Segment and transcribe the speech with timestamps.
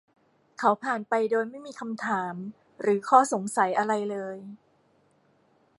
[0.59, 2.35] เขาผ่านไปโดยไม่มีคำถาม
[2.81, 4.37] หรืออข้อสงสัยอะไรเลย